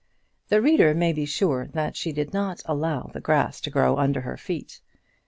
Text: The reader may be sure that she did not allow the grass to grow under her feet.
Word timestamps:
The 0.49 0.63
reader 0.63 0.95
may 0.95 1.13
be 1.13 1.25
sure 1.25 1.67
that 1.73 1.95
she 1.95 2.11
did 2.11 2.33
not 2.33 2.63
allow 2.65 3.11
the 3.13 3.21
grass 3.21 3.61
to 3.61 3.69
grow 3.69 3.97
under 3.97 4.21
her 4.21 4.35
feet. 4.35 4.81